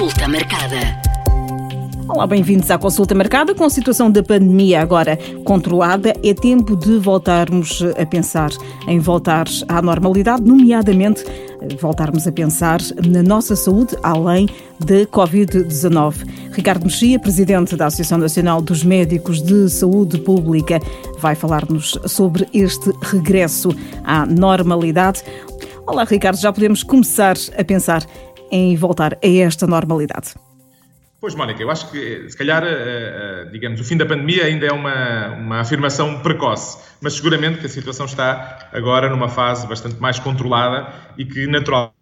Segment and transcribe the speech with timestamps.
[0.00, 0.78] Consulta marcada.
[2.08, 3.54] Olá, bem-vindos à consulta marcada.
[3.54, 8.48] Com a situação da pandemia agora controlada, é tempo de voltarmos a pensar
[8.88, 11.22] em voltar à normalidade, nomeadamente
[11.78, 14.48] voltarmos a pensar na nossa saúde além
[14.78, 16.26] da Covid-19.
[16.52, 20.80] Ricardo Mexia, presidente da Associação Nacional dos Médicos de Saúde Pública,
[21.18, 23.68] vai falar-nos sobre este regresso
[24.02, 25.22] à normalidade.
[25.86, 28.06] Olá, Ricardo, já podemos começar a pensar
[28.50, 30.34] em voltar a esta normalidade.
[31.20, 34.66] Pois, Mónica, eu acho que se calhar, eh, eh, digamos, o fim da pandemia ainda
[34.66, 40.00] é uma, uma afirmação precoce, mas seguramente que a situação está agora numa fase bastante
[40.00, 41.92] mais controlada e que naturalmente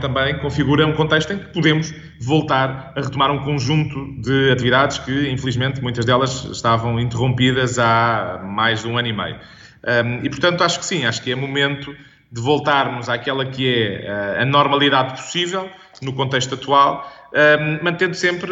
[0.00, 5.30] também configura um contexto em que podemos voltar a retomar um conjunto de atividades que,
[5.30, 9.38] infelizmente, muitas delas estavam interrompidas há mais de um ano e meio.
[10.24, 11.94] E, portanto, acho que sim, acho que é momento
[12.30, 15.68] de voltarmos àquela que é eh, a normalidade possível
[16.02, 17.08] no contexto atual
[17.82, 18.48] mantendo sempre,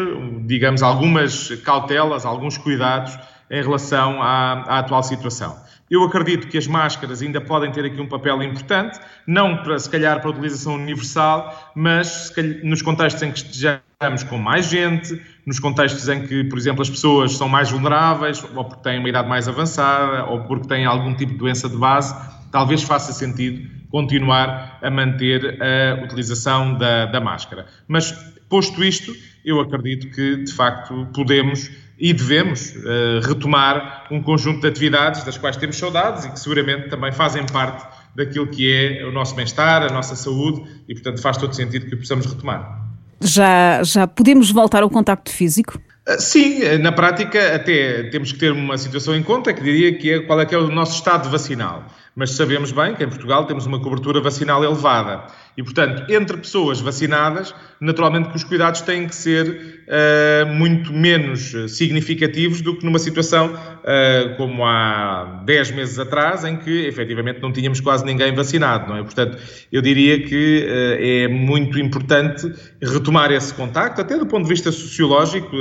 [0.46, 3.18] digamos, algumas cautelas, alguns cuidados
[3.50, 5.56] em relação à, à, atual situação.
[5.90, 9.88] Eu acredito que as máscaras ainda podem ter aqui um papel importante, não para, se
[9.88, 15.20] calhar, para a utilização universal, mas calhar, nos contextos em que estejamos com mais gente,
[15.46, 19.08] nos contextos em que, por exemplo, as pessoas são mais vulneráveis, ou porque têm uma
[19.08, 22.14] idade mais avançada, ou porque têm algum tipo de doença de base,
[22.54, 27.66] talvez faça sentido continuar a manter a utilização da, da máscara.
[27.88, 28.14] Mas
[28.48, 29.12] Posto isto,
[29.44, 35.36] eu acredito que, de facto, podemos e devemos uh, retomar um conjunto de atividades das
[35.36, 39.82] quais temos saudades e que seguramente também fazem parte daquilo que é o nosso bem-estar,
[39.82, 42.80] a nossa saúde e, portanto, faz todo sentido que possamos retomar.
[43.20, 45.80] Já, já podemos voltar ao contacto físico?
[46.08, 49.98] Uh, sim, eh, na prática até temos que ter uma situação em conta que diria
[49.98, 53.08] que é qual é que é o nosso estado vacinal mas sabemos bem que em
[53.08, 55.24] Portugal temos uma cobertura vacinal elevada.
[55.56, 61.54] E, portanto, entre pessoas vacinadas, naturalmente que os cuidados têm que ser uh, muito menos
[61.68, 67.52] significativos do que numa situação uh, como há 10 meses atrás, em que efetivamente não
[67.52, 69.02] tínhamos quase ninguém vacinado, não é?
[69.02, 69.38] Portanto,
[69.70, 72.52] eu diria que uh, é muito importante
[72.82, 75.56] retomar esse contacto, até do ponto de vista sociológico,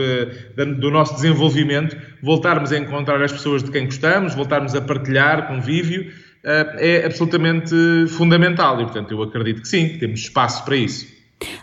[0.79, 6.11] do nosso desenvolvimento, voltarmos a encontrar as pessoas de quem gostamos, voltarmos a partilhar convívio,
[6.11, 6.11] eh,
[6.45, 7.73] é absolutamente
[8.09, 11.13] fundamental e, portanto, eu acredito que sim, que temos espaço para isso.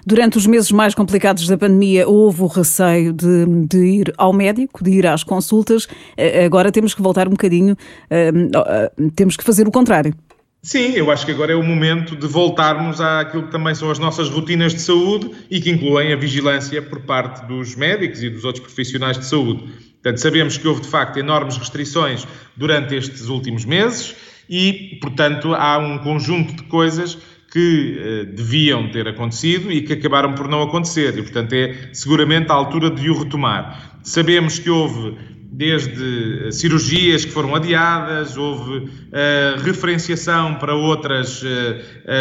[0.04, 4.82] Durante os meses mais complicados da pandemia, houve o receio de, de, ir ao médico,
[4.82, 5.88] de ir às consultas.
[6.16, 10.14] Eh, agora temos que voltar um bocadinho, uh, temos que fazer o contrário.
[10.62, 13.98] Sim, eu acho que agora é o momento de voltarmos àquilo que também são as
[13.98, 18.44] nossas rotinas de saúde e que incluem a vigilância por parte dos médicos e dos
[18.44, 19.64] outros profissionais de saúde.
[20.02, 24.14] Portanto, sabemos que houve de facto enormes restrições durante estes últimos meses
[24.50, 27.16] e, portanto, há um conjunto de coisas
[27.52, 31.16] que eh, deviam ter acontecido e que acabaram por não acontecer.
[31.16, 34.00] E, portanto, é seguramente a altura de o retomar.
[34.02, 35.16] Sabemos que houve
[35.52, 41.42] desde eh, cirurgias que foram adiadas, houve uh, referenciação para outras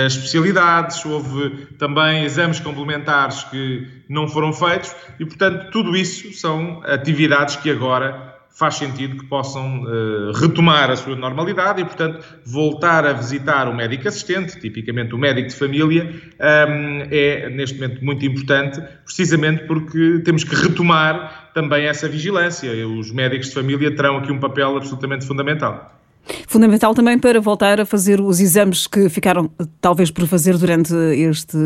[0.08, 7.56] especialidades, houve também exames complementares que não foram feitos e, portanto, tudo isso são atividades
[7.56, 13.14] que agora faz sentido que possam uh, retomar a sua normalidade e, portanto, voltar a
[13.14, 18.26] visitar o médico assistente, tipicamente o médico de família, um, ehm, é neste momento muito
[18.26, 22.70] importante, precisamente porque temos que retomar também essa vigilância.
[22.86, 25.98] Os médicos de família terão aqui um papel absolutamente fundamental.
[26.46, 29.50] Fundamental também para voltar a fazer os exames que ficaram
[29.80, 31.58] talvez por fazer durante este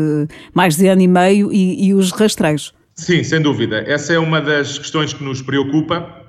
[0.54, 2.72] mais de ano e meio e, e os rastreios.
[2.94, 3.82] Sim, sem dúvida.
[3.84, 6.23] Essa é uma das questões que nos preocupa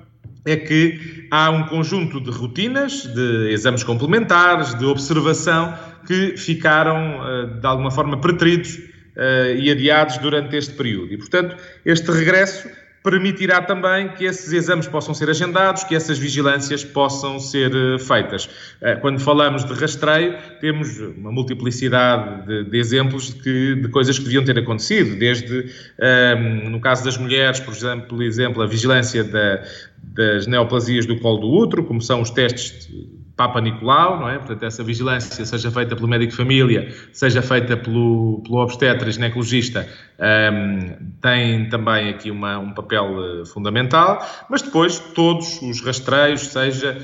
[0.46, 5.76] é que há um conjunto de rotinas, de exames complementares, de observação,
[6.06, 8.78] que ficaram, eh, de alguma forma, preteridos
[9.16, 11.12] eh, e adiados durante este período.
[11.12, 12.68] E, portanto, este regresso
[13.06, 18.50] permitirá também que esses exames possam ser agendados, que essas vigilâncias possam ser eh, feitas.
[18.80, 24.18] Eh, quando falamos de rastreio, temos uma multiplicidade de, de exemplos de, que, de, coisas
[24.18, 28.66] que deviam ter acontecido, desde, um, ehm, no caso das mulheres, por exemplo, exemplo a
[28.66, 29.62] vigilância da,
[30.02, 32.88] das neoplasias do colo do útero, como são os testes
[33.36, 34.38] Papa Nicolau, não é?
[34.38, 39.86] Portanto, essa vigilância seja feita pelo médico de família, seja feita pelo, pelo obstetra ginecologista,
[40.18, 46.96] um, tem também aqui uma, um papel uh, fundamental, mas depois todos os rastreios, seja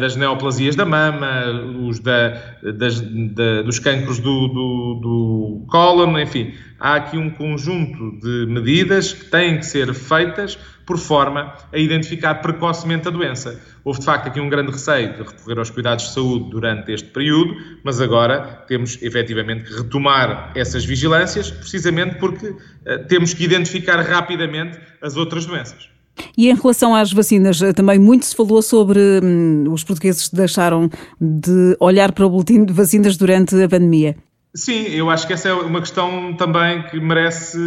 [0.00, 1.44] das neoplasias da mama,
[1.88, 2.30] os da,
[2.62, 6.54] das, da, dos cancros do, do, do cólon, enfim.
[6.78, 12.36] Há aqui um conjunto de medidas que têm que ser feitas por forma a identificar
[12.36, 13.60] precocemente a doença.
[13.82, 17.08] Houve, de facto, aqui um grande receio de recorrer aos cuidados de saúde durante este
[17.08, 22.58] período, mas agora temos efetivamente que retomar essas vigilâncias, precisamente porque uh,
[23.08, 25.95] temos que identificar rapidamente as outras doenças.
[26.36, 30.90] E em relação às vacinas, eh, também muito se falou sobre hum, os portugueses deixaram
[31.20, 34.16] de olhar para o boletim de vacinas durante a pandemia.
[34.54, 37.58] Sim, eu acho que essa é uma questão também que merece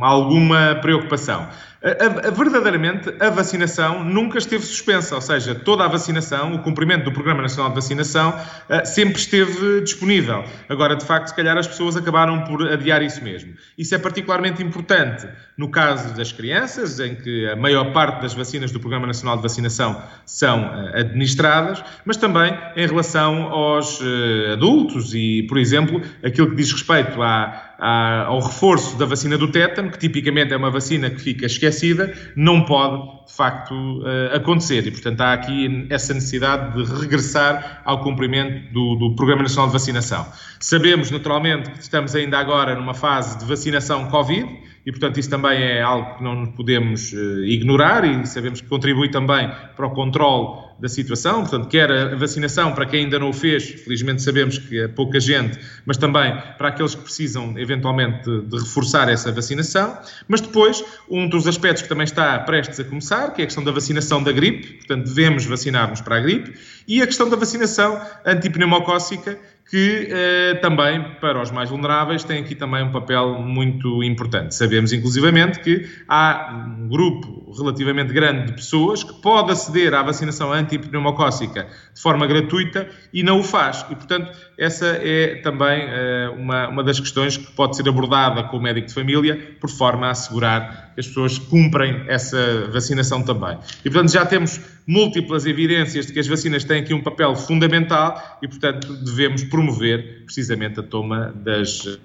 [0.00, 1.46] alguma preocupação.
[1.84, 7.04] A, a, verdadeiramente, a vacinação nunca esteve suspensa, ou seja, toda a vacinação, o cumprimento
[7.04, 10.44] do Programa Nacional de Vacinação, uh, sempre esteve disponível.
[10.66, 13.52] Agora, de facto, se calhar as pessoas acabaram por adiar isso mesmo.
[13.76, 15.28] Isso é particularmente importante
[15.58, 19.42] no caso das crianças, em que a maior parte das vacinas do Programa Nacional de
[19.42, 26.48] Vacinação são uh, administradas, mas também em relação aos uh, adultos e, por exemplo, aquilo
[26.48, 31.10] que diz respeito à ao reforço da vacina do tétano, que tipicamente é uma vacina
[31.10, 34.86] que fica esquecida, não pode, de facto, eh, acontecer.
[34.86, 39.72] E, portanto, há aqui essa necessidade de regressar ao cumprimento do, do Programa Nacional de
[39.72, 40.26] Vacinação.
[40.60, 44.48] Sabemos, naturalmente, que estamos ainda agora numa fase de vacinação Covid,
[44.86, 49.10] e, portanto, isso também é algo que não podemos uh, ignorar e sabemos que contribui
[49.10, 51.40] também para o controle da situação.
[51.40, 55.18] Portanto, quer a vacinação para quem ainda não o fez, felizmente sabemos que é pouca
[55.18, 59.96] gente, mas também para aqueles que precisam eventualmente de, de reforçar essa vacinação.
[60.28, 63.64] Mas depois, um dos aspectos que também está prestes a começar, que é a questão
[63.64, 68.00] da vacinação da gripe, portanto, devemos vacinar-nos para a gripe, e a questão da vacinação
[68.24, 69.38] antipneumocócica,
[69.70, 74.54] que eh, também, para os mais vulneráveis, tem aqui também um papel muito importante.
[74.54, 80.52] Sabemos, inclusivamente, que há um grupo relativamente grande de pessoas que pode aceder à vacinação
[80.52, 83.86] antipneumocócica de forma gratuita e não o faz.
[83.90, 88.58] E, portanto, essa é também eh, uma, uma das questões que pode ser abordada com
[88.58, 93.58] o médico de família, por forma a assegurar que as pessoas cumprem essa vacinação também.
[93.84, 98.38] E, portanto, já temos múltiplas evidências de que as vacinas têm aqui um papel fundamental
[98.42, 101.98] e, portanto, devemos promover precisamente a toma das uh,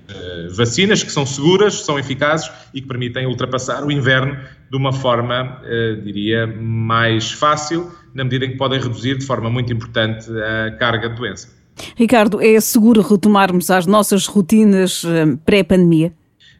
[0.51, 4.37] vacinas que são seguras, são eficazes e que permitem ultrapassar o inverno
[4.69, 9.49] de uma forma, uh, diria, mais fácil, na medida em que podem reduzir de forma
[9.49, 11.59] muito importante a carga de doença.
[11.95, 16.13] Ricardo, é seguro retomarmos as nossas rotinas eh, pré-pandemia?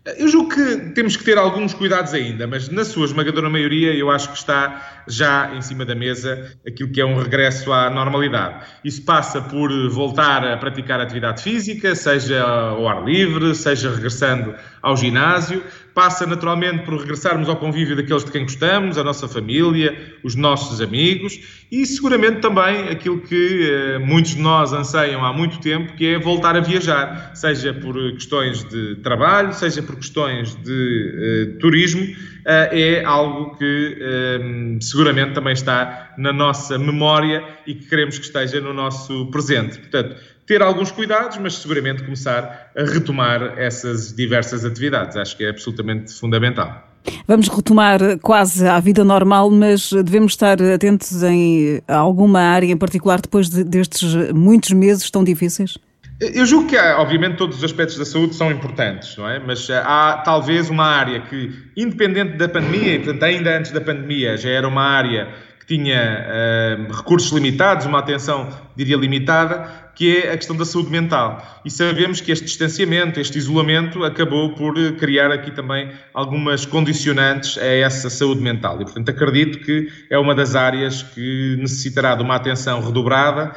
[0.06, 4.10] Eu julgo que temos que ter alguns cuidados ainda, mas na sua esmagadora maioria eu
[4.10, 8.66] acho que está já em cima da mesa aquilo que é um regresso à normalidade.
[8.84, 14.96] Isso passa por voltar a praticar atividade física, seja ao ar livre, seja regressando ao
[14.96, 15.62] ginásio,
[15.94, 20.82] passa naturalmente por regressarmos ao convívio daqueles de quem gostamos, a nossa família, os nossos
[20.82, 21.40] amigos
[21.72, 26.20] e seguramente também aquilo que eh, muitos de nós anseiam há muito tempo, que é
[26.20, 32.02] voltar a viajar, seja por questões de trabalho, seja por questões de eh, turismo,
[32.46, 38.60] eh, é algo que seguramente também está na nossa memória e que queremos que esteja
[38.60, 39.78] no nosso presente.
[39.78, 40.16] Portanto,
[40.50, 45.16] ter alguns cuidados, mas seguramente começar a retomar essas diversas atividades.
[45.16, 46.90] Acho que é absolutamente fundamental.
[47.28, 53.22] Vamos retomar quase à vida normal, mas devemos estar atentos em alguma área em particular
[53.22, 55.78] depois de, destes muitos meses tão difíceis?
[56.20, 59.38] Eu julgo que, obviamente, todos os aspectos da saúde são importantes, não é?
[59.38, 64.36] Mas há talvez uma área que, independente da pandemia, e portanto ainda antes da pandemia,
[64.36, 65.30] já era uma área
[65.70, 69.70] tinha uh, recursos limitados, uma atenção, diria, limitada,
[70.00, 71.60] que é a questão da saúde mental.
[71.66, 77.66] E sabemos que este distanciamento, este isolamento, acabou por criar aqui também algumas condicionantes a
[77.66, 78.80] essa saúde mental.
[78.80, 83.52] E, portanto, acredito que é uma das áreas que necessitará de uma atenção redobrada.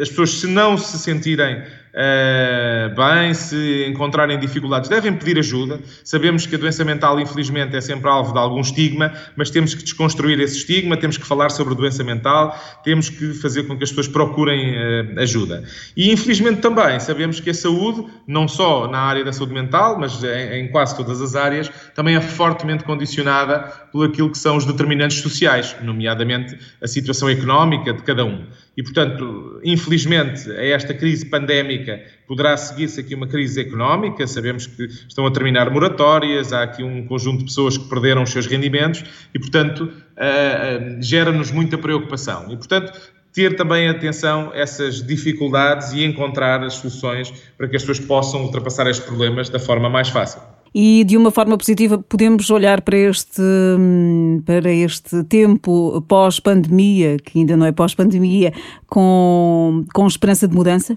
[0.00, 1.62] As pessoas, se não se sentirem
[1.96, 5.80] uh, bem, se encontrarem dificuldades, devem pedir ajuda.
[6.04, 9.82] Sabemos que a doença mental, infelizmente, é sempre alvo de algum estigma, mas temos que
[9.82, 13.84] desconstruir esse estigma, temos que falar sobre a doença mental, temos que fazer com que
[13.84, 14.85] as pessoas procurem uh,
[15.18, 15.64] ajuda.
[15.96, 20.22] E, infelizmente, também sabemos que a saúde, não só na área da saúde mental, mas
[20.22, 23.60] em, quase todas as áreas, também é fortemente condicionada
[23.92, 28.46] por aquilo que são os determinantes sociais, nomeadamente a situação económica de cada um.
[28.76, 34.26] E, portanto, infelizmente, a esta crise pandémica poderá seguir-se aqui uma crise económica.
[34.26, 38.30] Sabemos que estão a terminar moratórias, há aqui um conjunto de pessoas que perderam os
[38.30, 39.02] seus rendimentos
[39.32, 42.52] e, portanto, uh, uh, gera-nos muita preocupação.
[42.52, 42.92] E, portanto,
[43.36, 48.44] ter também atenção a essas dificuldades e encontrar as soluções para que as pessoas possam
[48.44, 50.40] ultrapassar estes problemas da forma mais fácil.
[50.74, 53.42] e de uma forma positiva podemos olhar para este,
[54.44, 58.54] para este tempo pós-pandemia, que ainda não é pós-pandemia,
[58.86, 60.96] com, com esperança de mudança?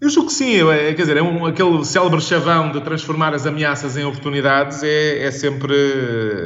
[0.00, 3.46] Eu julgo que sim, é, quer dizer, é um, aquele célebre chavão de transformar as
[3.46, 5.74] ameaças em oportunidades é, é, sempre,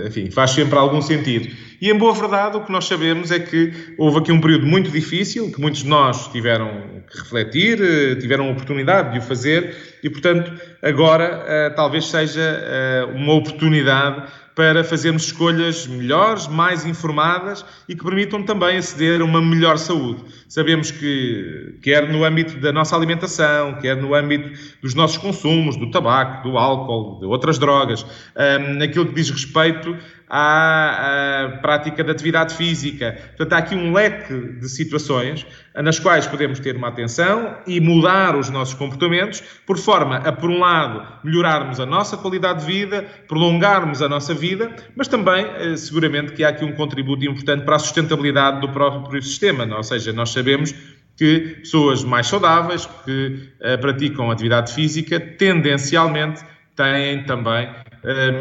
[0.07, 1.49] enfim, faz sempre algum sentido.
[1.81, 4.91] E em boa verdade, o que nós sabemos é que houve aqui um período muito
[4.91, 6.69] difícil, que muitos de nós tiveram
[7.09, 13.07] que refletir, eh, tiveram a oportunidade de o fazer, e portanto, agora uh, talvez seja
[13.07, 19.25] uh, uma oportunidade para fazermos escolhas melhores, mais informadas e que permitam também aceder a
[19.25, 20.21] uma melhor saúde.
[20.49, 25.93] Sabemos que, quer no âmbito da nossa alimentação, quer no âmbito dos nossos consumos, do
[25.93, 29.97] tabaco, do álcool, de outras drogas, um, aquilo que diz respeito
[30.29, 33.19] à, à, prática da atividade física.
[33.37, 38.37] Portanto, há aqui um leque de situações nas quais podemos ter uma atenção e mudar
[38.37, 43.07] os nossos comportamentos, por forma a, por um lado, melhorarmos a nossa qualidade de vida,
[43.27, 47.77] prolongarmos a nossa vida, mas também, eh, seguramente, que há aqui um contributo importante para
[47.77, 49.65] a sustentabilidade do próprio sistema.
[49.77, 50.75] Ou seja, nós sabemos
[51.19, 56.45] que pessoas mais saudáveis, que uh, praticam atividade física, tendencialmente
[56.77, 57.69] têm também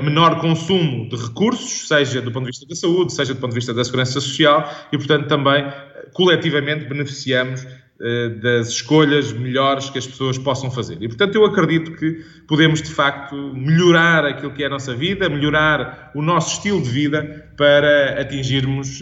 [0.04, 3.56] menor consumo de recursos, seja do ponto de vista da saúde, seja do ponto de
[3.56, 5.72] vista da segurança social, e, portanto, também uh,
[6.14, 10.98] coletivamente beneficiamos uh, das escolhas melhores que as pessoas possam fazer.
[11.02, 15.28] E, portanto, eu acredito que podemos, de facto, melhorar aquilo que é a nossa vida,
[15.30, 19.00] melhorar o nosso estilo de vida para atingirmos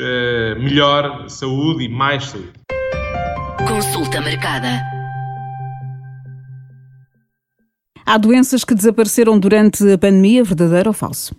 [0.58, 2.54] melhor saúde e mais saúde.
[3.68, 4.95] Consulta marcada.
[8.06, 11.36] Há doenças que desapareceram durante a pandemia, verdadeiro ou falso?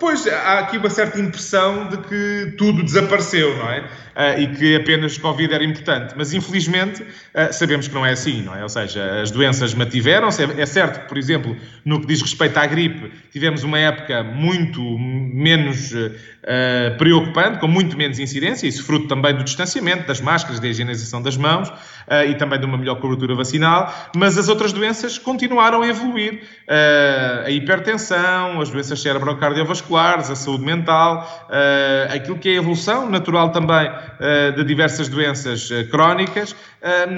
[0.00, 3.80] Pois, há aqui uma certa impressão de que tudo desapareceu, não é?
[3.80, 6.14] Uh, e que apenas Covid era importante.
[6.16, 8.62] Mas, infelizmente, uh, sabemos que não é assim, não é?
[8.62, 10.42] Ou seja, as doenças mantiveram-se.
[10.42, 11.54] É, é certo que, por exemplo,
[11.84, 17.96] no que diz respeito à gripe, tivemos uma época muito menos uh, preocupante, com muito
[17.96, 21.70] menos incidência, isso fruto também do distanciamento, das máscaras, da higienização das mãos
[22.28, 23.94] e também de uma melhor cobertura vacinal.
[24.16, 26.42] Mas as outras doenças continuaram a evoluir.
[27.46, 31.48] a hipertensão, as doenças cerebrocardiovasculares, a saúde mental,
[32.10, 36.54] aquilo que é a evolução natural também uh, de diversas doenças uh, crónicas,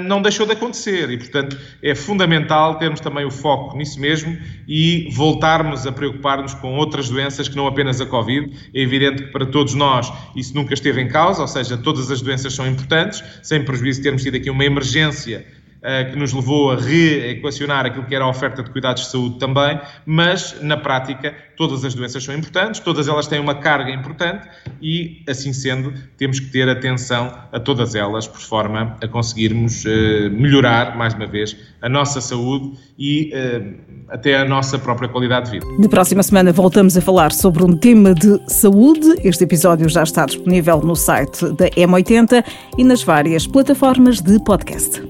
[0.05, 4.37] não deixou de acontecer e, portanto, é fundamental termos também o foco nisso mesmo
[4.67, 8.53] e voltarmos a preocupar-nos com outras doenças que não apenas a Covid.
[8.75, 12.21] É evidente que para todos nós isso nunca esteve em causa, ou seja, todas as
[12.21, 15.62] doenças são importantes, sem prejuízo de termos tido aqui uma emergência eh,
[16.11, 19.81] que nos levou a reequacionar aquilo que era a oferta de cuidados de saúde também,
[20.07, 24.49] mas na prática todas as doenças são importantes, todas elas têm uma carga importante
[24.81, 30.31] e, assim sendo, temos que ter atenção a todas elas por forma a conseguirmos uh,
[30.31, 35.59] melhorar, mais uma vez, a nossa saúde e uh, até a nossa própria qualidade de
[35.59, 35.67] vida.
[35.79, 39.15] Na próxima semana voltamos a falar sobre um tema de saúde.
[39.25, 42.45] Este episódio já está disponível no site da M80
[42.79, 45.03] e nas várias plataformas de podcast.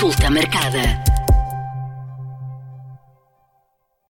[0.00, 1.09] Consulta marcada.